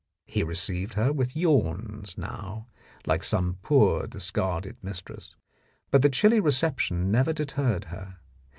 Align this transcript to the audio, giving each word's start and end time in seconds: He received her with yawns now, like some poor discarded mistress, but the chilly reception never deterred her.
He 0.25 0.41
received 0.41 0.95
her 0.95 1.13
with 1.13 1.35
yawns 1.35 2.17
now, 2.17 2.65
like 3.05 3.23
some 3.23 3.59
poor 3.61 4.07
discarded 4.07 4.77
mistress, 4.83 5.35
but 5.91 6.01
the 6.01 6.09
chilly 6.09 6.39
reception 6.39 7.11
never 7.11 7.33
deterred 7.33 7.83
her. 7.83 8.17